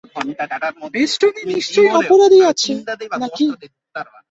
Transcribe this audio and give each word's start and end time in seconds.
বোস্টনে 0.93 1.41
নিশ্চয়ই 1.51 1.91
অপরাধী 1.99 2.39
আছে, 2.51 2.71
নাকি? 3.21 3.45